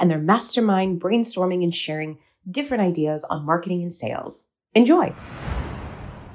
[0.00, 2.18] and their mastermind brainstorming and sharing
[2.50, 4.48] different ideas on marketing and sales.
[4.74, 5.14] Enjoy.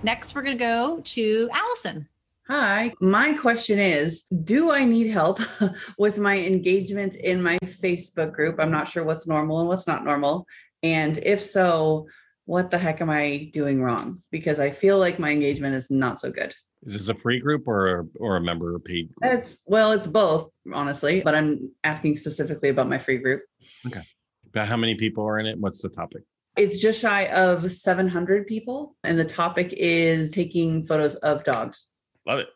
[0.04, 2.08] Next, we're going to go to Allison.
[2.48, 5.40] Hi, my question is Do I need help
[5.98, 8.60] with my engagement in my Facebook group?
[8.60, 10.46] I'm not sure what's normal and what's not normal.
[10.84, 12.08] And if so,
[12.46, 14.20] what the heck am I doing wrong?
[14.30, 16.54] Because I feel like my engagement is not so good.
[16.86, 19.34] Is this a free group or a, or a member paid group?
[19.34, 23.42] It's well, it's both, honestly, but I'm asking specifically about my free group.
[23.88, 24.04] Okay.
[24.48, 25.58] About how many people are in it?
[25.60, 26.24] What's the topic?
[26.55, 31.88] It's just shy of 700 people, and the topic is taking photos of dogs.
[32.26, 32.48] Love it.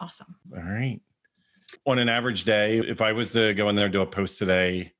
[0.00, 0.34] Awesome.
[0.56, 1.00] All right.
[1.86, 4.38] On an average day, if I was to go in there and do a post
[4.38, 4.92] today,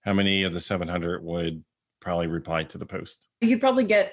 [0.00, 1.64] how many of the 700 would
[2.00, 3.28] probably reply to the post?
[3.40, 4.12] You'd probably get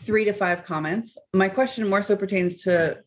[0.00, 1.18] three to five comments.
[1.32, 2.98] My question more so pertains to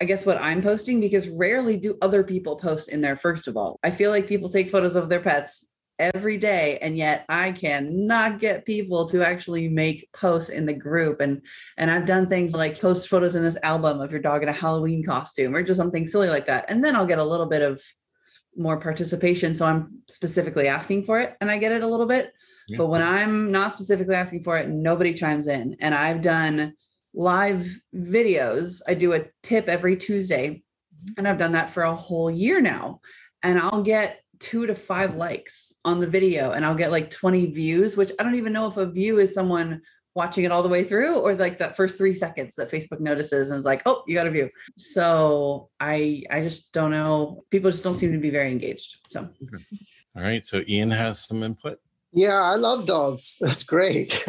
[0.00, 3.56] I guess what I'm posting because rarely do other people post in there, first of
[3.56, 3.78] all.
[3.82, 5.66] I feel like people take photos of their pets
[6.00, 11.20] every day and yet i cannot get people to actually make posts in the group
[11.20, 11.44] and
[11.76, 14.52] and i've done things like post photos in this album of your dog in a
[14.52, 17.60] halloween costume or just something silly like that and then i'll get a little bit
[17.60, 17.82] of
[18.56, 22.32] more participation so i'm specifically asking for it and i get it a little bit
[22.66, 22.78] yeah.
[22.78, 26.72] but when i'm not specifically asking for it nobody chimes in and i've done
[27.14, 31.12] live videos i do a tip every tuesday mm-hmm.
[31.18, 33.00] and i've done that for a whole year now
[33.42, 37.46] and i'll get two to five likes on the video and I'll get like 20
[37.50, 39.82] views, which I don't even know if a view is someone
[40.14, 43.50] watching it all the way through or like that first three seconds that Facebook notices
[43.50, 44.48] and is like, oh, you got a view.
[44.76, 47.44] So I I just don't know.
[47.50, 48.98] People just don't seem to be very engaged.
[49.10, 49.64] So okay.
[50.16, 50.44] all right.
[50.44, 51.78] So Ian has some input.
[52.12, 53.36] Yeah, I love dogs.
[53.40, 54.26] That's great.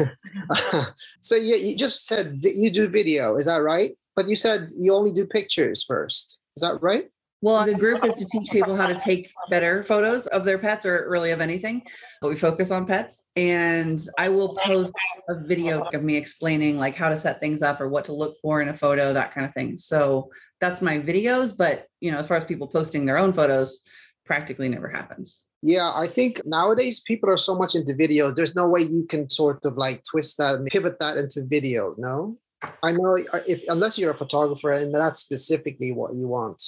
[1.20, 3.92] so yeah, you just said you do video, is that right?
[4.14, 6.40] But you said you only do pictures first.
[6.56, 7.08] Is that right?
[7.40, 10.86] Well, the group is to teach people how to take better photos of their pets
[10.86, 11.82] or really of anything.
[12.20, 13.24] But we focus on pets.
[13.34, 14.92] And I will post
[15.28, 18.36] a video of me explaining like how to set things up or what to look
[18.40, 19.76] for in a photo, that kind of thing.
[19.76, 21.56] So that's my videos.
[21.56, 23.80] But you know, as far as people posting their own photos,
[24.24, 25.40] practically never happens.
[25.62, 28.32] Yeah, I think nowadays people are so much into video.
[28.32, 31.94] There's no way you can sort of like twist that and pivot that into video.
[31.98, 32.36] No,
[32.82, 36.62] I know uh, if unless you're a photographer and that's specifically what you want.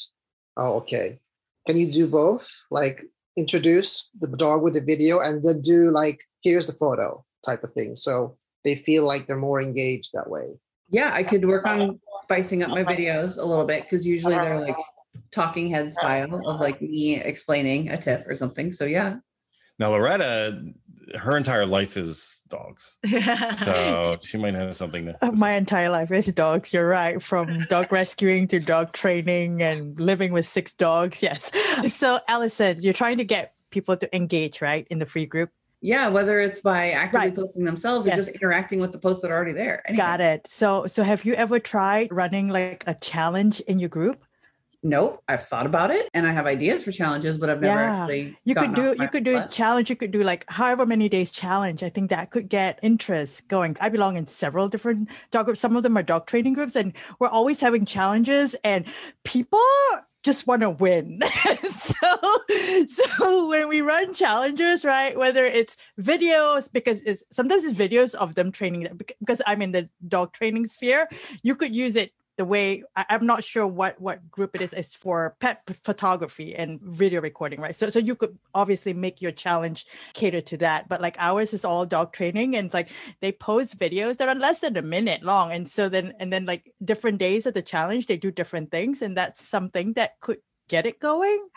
[0.56, 1.18] Oh, okay.
[1.66, 2.48] Can you do both?
[2.70, 3.04] Like
[3.36, 7.72] introduce the dog with the video and then do like, here's the photo type of
[7.72, 7.96] thing.
[7.96, 10.46] So they feel like they're more engaged that way.
[10.90, 14.60] Yeah, I could work on spicing up my videos a little bit because usually they're
[14.60, 14.76] like
[15.30, 18.72] talking head uh, style of like me explaining a tip or something.
[18.72, 19.16] So yeah.
[19.78, 20.62] Now Loretta,
[21.18, 22.98] her entire life is dogs.
[23.64, 26.72] so she might have something to, uh, My entire life is dogs.
[26.72, 27.20] You're right.
[27.20, 31.22] From dog rescuing to dog training and living with six dogs.
[31.22, 31.50] Yes.
[31.88, 35.50] So Allison, you're trying to get people to engage, right, in the free group.
[35.80, 37.36] Yeah, whether it's by actively right.
[37.36, 38.14] posting themselves yes.
[38.14, 39.82] or just interacting with the posts that are already there.
[39.86, 40.02] Anything.
[40.02, 40.46] Got it.
[40.46, 44.24] So so have you ever tried running like a challenge in your group?
[44.84, 48.02] Nope i've thought about it and i have ideas for challenges but i've never yeah.
[48.02, 51.08] actually you could do you could do a challenge you could do like however many
[51.08, 55.46] days challenge i think that could get interest going i belong in several different dog
[55.46, 58.84] groups some of them are dog training groups and we're always having challenges and
[59.24, 59.58] people
[60.24, 61.20] just want to win.
[61.70, 62.06] so,
[62.86, 68.34] so when we run challenges, right, whether it's videos, because it's sometimes it's videos of
[68.34, 68.88] them training,
[69.20, 71.06] because I'm in the dog training sphere,
[71.42, 74.72] you could use it the way I, am not sure what what group it is
[74.72, 79.32] is for pet photography and video recording right so so you could obviously make your
[79.32, 82.90] challenge cater to that but like ours is all dog training and like
[83.20, 86.44] they post videos that are less than a minute long and so then and then
[86.44, 90.38] like different days of the challenge they do different things and that's something that could
[90.68, 91.48] get it going.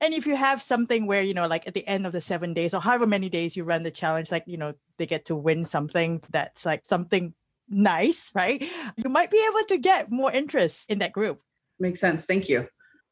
[0.00, 2.54] And if you have something where, you know, like at the end of the seven
[2.54, 5.36] days or however many days you run the challenge, like, you know, they get to
[5.36, 7.34] win something that's like something
[7.68, 8.62] nice, right?
[8.96, 11.40] You might be able to get more interest in that group.
[11.78, 12.24] Makes sense.
[12.24, 12.68] Thank you.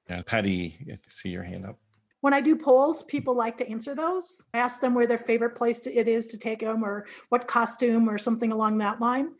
[0.09, 1.79] Yeah, Patty, I see your hand up.
[2.21, 4.45] When I do polls, people like to answer those.
[4.55, 7.49] I ask them where their favorite place to, it is to take them or what
[7.49, 9.33] costume or something along that line.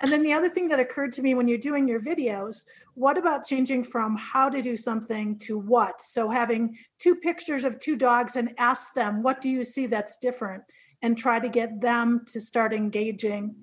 [0.00, 2.64] And then the other thing that occurred to me when you're doing your videos,
[2.94, 6.00] what about changing from how to do something to what?
[6.00, 10.16] So having two pictures of two dogs and ask them, what do you see that's
[10.16, 10.64] different?
[11.02, 13.54] and try to get them to start engaging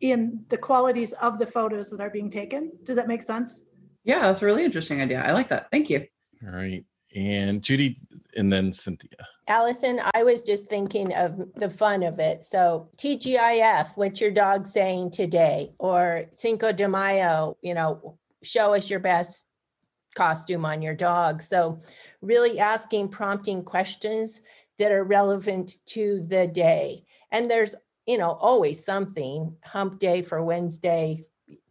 [0.00, 2.72] in the qualities of the photos that are being taken.
[2.84, 3.66] Does that make sense?
[4.04, 5.22] Yeah, that's a really interesting idea.
[5.22, 5.70] I like that.
[5.70, 6.06] Thank you.
[6.46, 6.84] All right.
[7.14, 7.98] And Judy
[8.36, 9.26] and then Cynthia.
[9.48, 12.44] Allison, I was just thinking of the fun of it.
[12.44, 15.72] So, TGIF, what's your dog saying today?
[15.78, 19.46] Or Cinco de Mayo, you know, show us your best
[20.14, 21.42] costume on your dog.
[21.42, 21.80] So,
[22.22, 24.40] really asking prompting questions
[24.78, 27.04] that are relevant to the day.
[27.32, 27.74] And there's,
[28.10, 31.22] you know, always something hump day for Wednesday,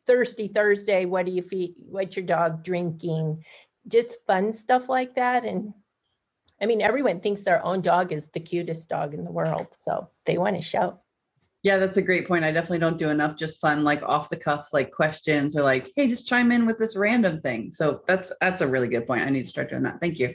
[0.08, 1.76] thirsty Thursday, what do you feed?
[1.78, 3.44] What's your dog drinking?
[3.90, 5.44] Just fun stuff like that.
[5.44, 5.74] And
[6.62, 9.68] I mean, everyone thinks their own dog is the cutest dog in the world.
[9.78, 10.98] So they want to show.
[11.62, 12.46] Yeah, that's a great point.
[12.46, 15.92] I definitely don't do enough just fun, like off the cuff, like questions or like,
[15.98, 17.74] hey, just chime in with this random thing.
[17.74, 19.24] So that's that's a really good point.
[19.24, 20.00] I need to start doing that.
[20.00, 20.34] Thank you.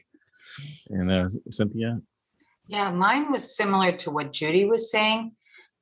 [0.90, 2.02] And uh, Cynthia.
[2.66, 5.32] Yeah, mine was similar to what Judy was saying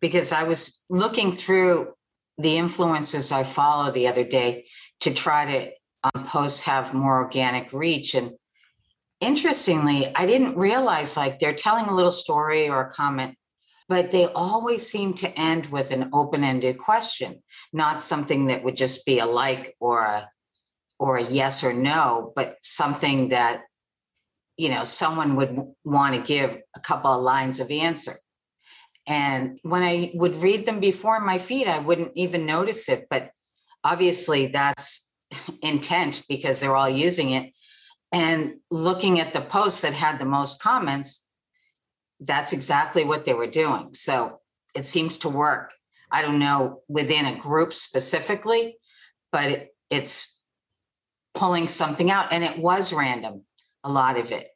[0.02, 1.94] because I was looking through
[2.36, 4.66] the influencers I follow the other day
[5.00, 5.70] to try to
[6.04, 8.14] um, posts have more organic reach.
[8.14, 8.32] And
[9.20, 13.36] interestingly, I didn't realize like they're telling a little story or a comment,
[13.88, 17.40] but they always seem to end with an open-ended question,
[17.72, 20.28] not something that would just be a like or a
[20.98, 23.62] or a yes or no, but something that
[24.56, 28.16] you know someone would want to give a couple of lines of answer.
[29.06, 33.06] And when I would read them before my feed, I wouldn't even notice it.
[33.10, 33.30] But
[33.82, 35.12] obviously, that's
[35.62, 37.52] intent because they're all using it.
[38.12, 41.30] And looking at the posts that had the most comments,
[42.20, 43.94] that's exactly what they were doing.
[43.94, 44.40] So
[44.74, 45.72] it seems to work.
[46.10, 48.76] I don't know within a group specifically,
[49.32, 50.44] but it, it's
[51.34, 52.32] pulling something out.
[52.32, 53.44] And it was random,
[53.82, 54.46] a lot of it.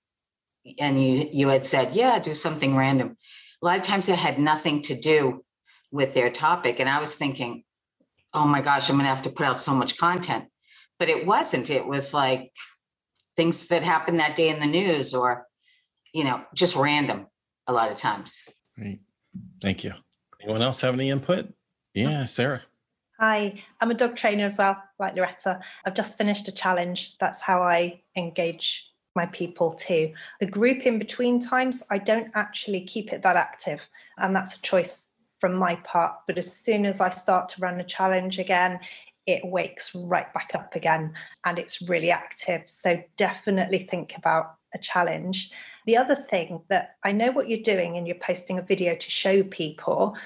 [0.79, 3.17] And you you had said, yeah, do something random.
[3.67, 5.45] A lot of times it had nothing to do
[5.91, 6.79] with their topic.
[6.79, 7.65] And I was thinking,
[8.33, 10.45] oh my gosh, I'm gonna have to put out so much content.
[11.01, 11.69] But it wasn't.
[11.69, 12.53] It was like
[13.35, 15.49] things that happened that day in the news or,
[16.15, 17.27] you know, just random
[17.67, 18.45] a lot of times.
[18.79, 19.01] Great.
[19.61, 19.95] Thank you.
[20.41, 21.53] Anyone else have any input?
[21.93, 22.63] Yeah, Sarah.
[23.19, 25.59] Hi, I'm a dog trainer as well, like Loretta.
[25.85, 27.17] I've just finished a challenge.
[27.19, 30.13] That's how I engage my people too.
[30.41, 33.89] The group in between times, I don't actually keep it that active.
[34.19, 35.11] And that's a choice
[35.41, 36.15] from my part.
[36.27, 38.79] But as soon as I start to run a challenge again,
[39.27, 41.13] it wakes right back up again
[41.45, 42.63] and it's really active.
[42.67, 45.51] So definitely think about a challenge.
[45.87, 49.11] The other thing that I know what you're doing and you're posting a video to
[49.11, 50.17] show people,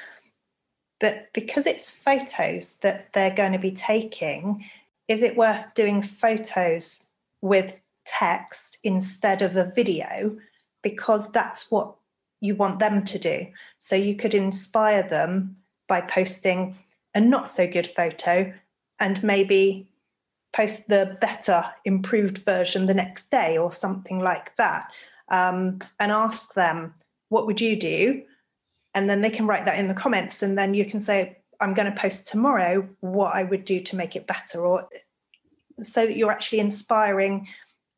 [1.00, 4.66] but because it's photos that they're going to be taking,
[5.08, 7.06] is it worth doing photos
[7.40, 7.80] with
[8.18, 10.36] text instead of a video?
[10.82, 11.94] Because that's what
[12.40, 13.46] you want them to do.
[13.78, 15.56] So you could inspire them
[15.88, 16.76] by posting
[17.14, 18.52] a not so good photo
[18.98, 19.88] and maybe
[20.52, 24.90] post the better improved version the next day or something like that
[25.28, 26.94] um, and ask them
[27.28, 28.22] what would you do
[28.94, 31.74] and then they can write that in the comments and then you can say i'm
[31.74, 34.88] going to post tomorrow what i would do to make it better or
[35.80, 37.46] so that you're actually inspiring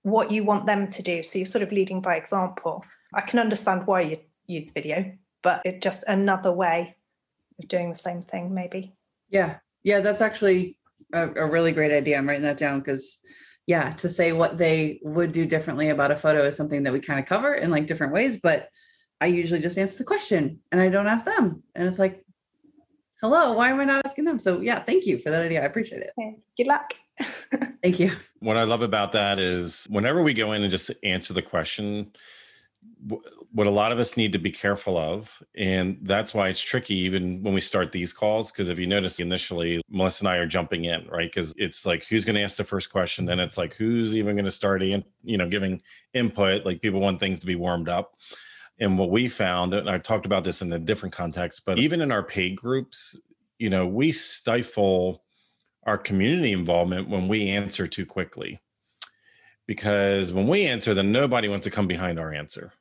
[0.03, 2.85] what you want them to do so you're sort of leading by example
[3.15, 5.13] i can understand why you use video
[5.43, 6.97] but it's just another way
[7.61, 8.95] of doing the same thing maybe
[9.31, 10.77] yeah yeah that's actually
[11.13, 12.19] a, a really great idea.
[12.19, 13.21] I'm writing that down because
[13.67, 17.01] yeah, to say what they would do differently about a photo is something that we
[17.01, 18.69] kind of cover in like different ways, but
[19.21, 21.63] I usually just answer the question and I don't ask them.
[21.75, 22.25] And it's like,
[23.21, 24.41] hello, why am I not asking them?
[24.41, 25.63] So yeah, thank you for that idea.
[25.63, 26.13] I appreciate it.
[26.57, 26.95] Good luck.
[27.83, 28.13] Thank you.
[28.41, 32.13] What I love about that is whenever we go in and just answer the question,
[33.53, 36.95] what a lot of us need to be careful of and that's why it's tricky
[36.95, 40.47] even when we start these calls because if you notice initially melissa and i are
[40.47, 41.31] jumping in right?
[41.31, 43.25] Because it's like who's going to ask the first question?
[43.25, 45.83] Then it's like who's even going to start in, you know giving
[46.15, 46.65] input?
[46.65, 48.15] Like people want things to be warmed up.
[48.81, 52.01] And what we found and i talked about this in a different context but even
[52.01, 53.17] in our paid groups
[53.59, 55.23] you know we stifle
[55.85, 58.61] our community involvement when we answer too quickly
[59.67, 62.73] because when we answer then nobody wants to come behind our answer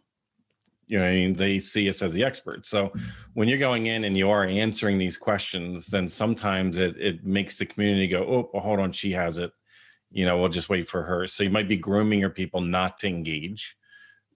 [0.91, 2.65] you know, I mean, they see us as the expert.
[2.65, 2.91] So
[3.34, 7.58] when you're going in and you are answering these questions, then sometimes it, it makes
[7.58, 9.53] the community go, oh, well, hold on, she has it.
[10.12, 11.27] You know, we'll just wait for her.
[11.27, 13.77] So you might be grooming your people not to engage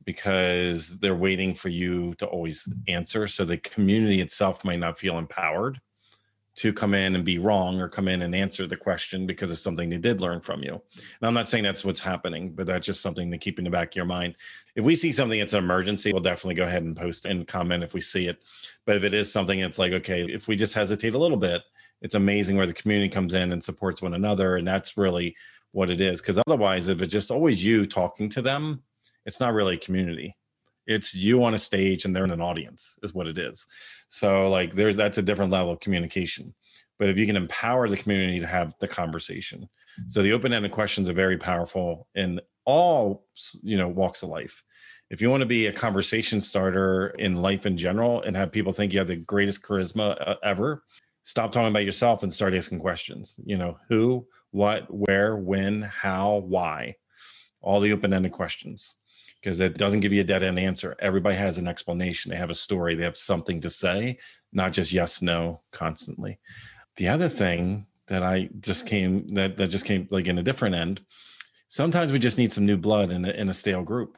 [0.05, 3.27] because they're waiting for you to always answer.
[3.27, 5.81] So the community itself might not feel empowered
[6.55, 9.62] to come in and be wrong or come in and answer the question because it's
[9.62, 10.71] something they did learn from you.
[10.71, 13.69] And I'm not saying that's what's happening, but that's just something to keep in the
[13.69, 14.35] back of your mind.
[14.75, 17.83] If we see something that's an emergency, we'll definitely go ahead and post and comment
[17.83, 18.41] if we see it.
[18.85, 21.62] But if it is something that's like, okay, if we just hesitate a little bit,
[22.01, 24.55] it's amazing where the community comes in and supports one another.
[24.55, 25.35] And that's really
[25.71, 26.21] what it is.
[26.21, 28.81] Because otherwise, if it's just always you talking to them,
[29.25, 30.35] it's not really a community
[30.87, 33.65] it's you on a stage and they're in an audience is what it is.
[34.07, 36.53] So like there's that's a different level of communication.
[36.97, 39.67] But if you can empower the community to have the conversation.
[40.07, 43.25] So the open-ended questions are very powerful in all
[43.61, 44.63] you know walks of life.
[45.09, 48.73] If you want to be a conversation starter in life in general and have people
[48.73, 50.83] think you have the greatest charisma uh, ever
[51.25, 53.39] stop talking about yourself and start asking questions.
[53.45, 56.95] You know who what where when how why?
[57.61, 58.95] All the open-ended questions
[59.45, 60.95] because it doesn't give you a dead end answer.
[60.97, 62.31] Everybody has an explanation.
[62.31, 62.95] They have a story.
[62.95, 64.17] They have something to say,
[64.51, 66.39] not just yes, no constantly.
[66.97, 70.73] The other thing that I just came that that just came like in a different
[70.73, 71.01] end.
[71.67, 74.17] Sometimes we just need some new blood in a, in a stale group,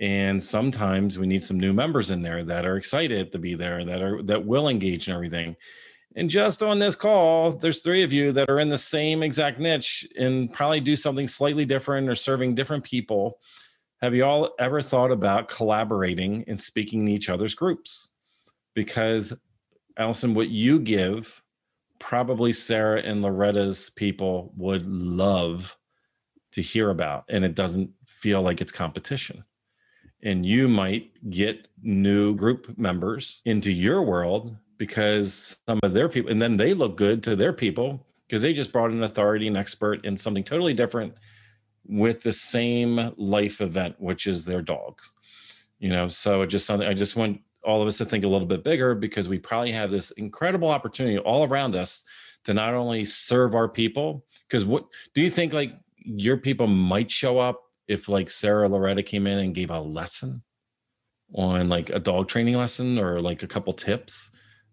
[0.00, 3.84] and sometimes we need some new members in there that are excited to be there,
[3.84, 5.54] that are that will engage in everything.
[6.14, 9.60] And just on this call, there's three of you that are in the same exact
[9.60, 13.38] niche and probably do something slightly different or serving different people
[14.02, 18.10] have you all ever thought about collaborating and speaking in each other's groups?
[18.74, 19.32] Because,
[19.96, 21.42] Allison, what you give,
[21.98, 25.76] probably Sarah and Loretta's people would love
[26.52, 29.44] to hear about, and it doesn't feel like it's competition.
[30.22, 36.30] And you might get new group members into your world because some of their people,
[36.30, 39.56] and then they look good to their people because they just brought an authority, an
[39.56, 41.14] expert in something totally different
[41.88, 45.12] with the same life event, which is their dogs.
[45.78, 48.46] You know, so just something I just want all of us to think a little
[48.46, 52.04] bit bigger because we probably have this incredible opportunity all around us
[52.44, 57.10] to not only serve our people, because what do you think like your people might
[57.10, 60.42] show up if like Sarah Loretta came in and gave a lesson
[61.34, 64.30] on like a dog training lesson or like a couple tips?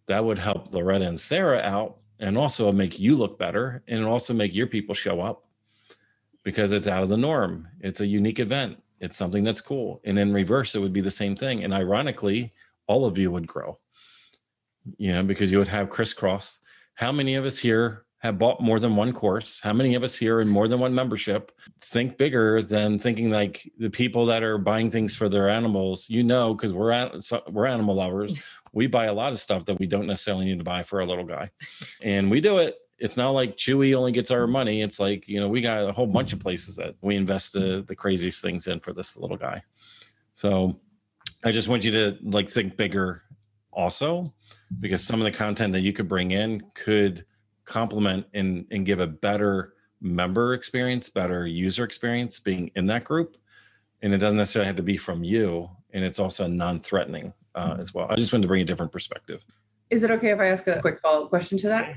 [0.07, 4.33] That would help Loretta and Sarah out and also make you look better and also
[4.33, 5.45] make your people show up
[6.43, 7.67] because it's out of the norm.
[7.79, 8.77] It's a unique event.
[8.99, 10.01] It's something that's cool.
[10.05, 11.63] And in reverse, it would be the same thing.
[11.63, 12.53] And ironically,
[12.87, 13.79] all of you would grow,
[14.97, 16.59] you know, because you would have crisscross.
[16.95, 19.59] How many of us here have bought more than one course?
[19.61, 23.69] How many of us here in more than one membership think bigger than thinking like
[23.77, 26.09] the people that are buying things for their animals?
[26.09, 28.33] You know, because we're at, so we're animal lovers.
[28.71, 31.05] We buy a lot of stuff that we don't necessarily need to buy for a
[31.05, 31.51] little guy,
[32.01, 34.81] and we do it it's not like Chewy only gets our money.
[34.81, 37.83] It's like, you know, we got a whole bunch of places that we invest the,
[37.85, 39.61] the craziest things in for this little guy.
[40.33, 40.79] So
[41.43, 43.23] I just want you to like think bigger
[43.73, 44.33] also,
[44.79, 47.25] because some of the content that you could bring in could
[47.65, 53.35] complement and, and give a better member experience, better user experience being in that group.
[54.01, 55.69] And it doesn't necessarily have to be from you.
[55.91, 58.07] And it's also non-threatening uh, as well.
[58.09, 59.43] I just wanted to bring a different perspective.
[59.89, 61.95] Is it okay if I ask a quick follow-up question to that?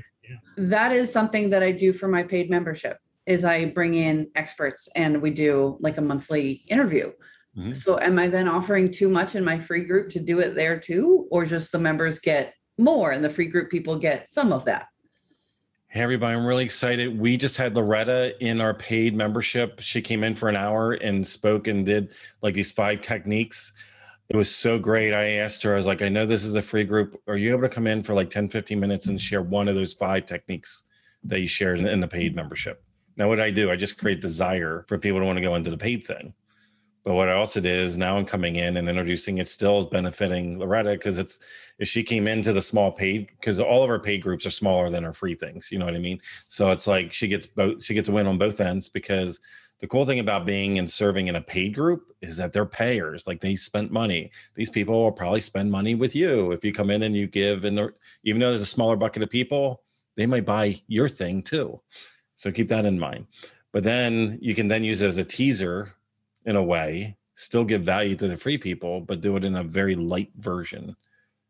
[0.57, 4.87] That is something that I do for my paid membership is I bring in experts
[4.95, 7.11] and we do like a monthly interview.
[7.57, 7.73] Mm-hmm.
[7.73, 10.79] So am I then offering too much in my free group to do it there
[10.79, 14.65] too or just the members get more and the free group people get some of
[14.65, 14.87] that?
[15.89, 17.17] Hey everybody, I'm really excited.
[17.17, 19.79] We just had Loretta in our paid membership.
[19.81, 23.73] She came in for an hour and spoke and did like these five techniques
[24.29, 25.13] it was so great.
[25.13, 27.21] I asked her, I was like, I know this is a free group.
[27.27, 29.75] Are you able to come in for like 10, 15 minutes and share one of
[29.75, 30.83] those five techniques
[31.23, 32.83] that you shared in the paid membership?
[33.15, 35.69] Now, what I do, I just create desire for people to want to go into
[35.69, 36.33] the paid thing.
[37.07, 39.85] But what I also did is now I'm coming in and introducing it still is
[39.85, 41.39] benefiting Loretta because it's
[41.79, 44.89] if she came into the small paid because all of our paid groups are smaller
[44.89, 45.71] than our free things.
[45.71, 46.19] You know what I mean?
[46.47, 49.39] So it's like she gets both she gets a win on both ends because
[49.79, 53.25] the cool thing about being and serving in a paid group is that they're payers
[53.25, 56.89] like they spent money these people will probably spend money with you if you come
[56.89, 57.79] in and you give and
[58.23, 59.83] even though there's a smaller bucket of people
[60.17, 61.79] they might buy your thing too
[62.35, 63.27] so keep that in mind
[63.71, 65.93] but then you can then use it as a teaser
[66.47, 69.63] in a way still give value to the free people but do it in a
[69.63, 70.95] very light version.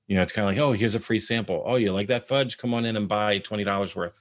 [0.08, 1.64] You know it's kind of like oh here's a free sample.
[1.66, 2.58] Oh you like that fudge?
[2.58, 4.20] Come on in and buy $20 worth.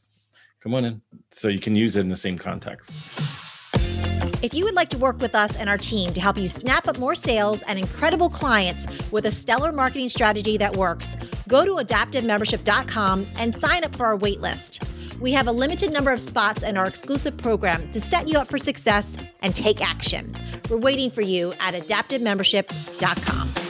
[0.60, 1.02] Come on in.
[1.32, 2.90] So you can use it in the same context.
[4.42, 6.86] If you would like to work with us and our team to help you snap
[6.86, 11.16] up more sales and incredible clients with a stellar marketing strategy that works,
[11.48, 14.95] go to adaptivemembership.com and sign up for our waitlist.
[15.20, 18.48] We have a limited number of spots in our exclusive program to set you up
[18.48, 20.34] for success and take action.
[20.68, 23.65] We're waiting for you at adaptivemembership.com.